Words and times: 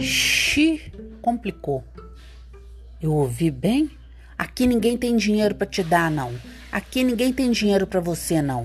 Xi, 0.00 0.92
complicou. 1.20 1.82
Eu 3.02 3.12
ouvi 3.12 3.50
bem? 3.50 3.90
Aqui 4.36 4.66
ninguém 4.66 4.96
tem 4.96 5.16
dinheiro 5.16 5.54
para 5.54 5.66
te 5.66 5.82
dar, 5.82 6.10
não. 6.10 6.32
Aqui 6.70 7.02
ninguém 7.02 7.32
tem 7.32 7.50
dinheiro 7.50 7.86
para 7.86 7.98
você, 7.98 8.40
não. 8.40 8.64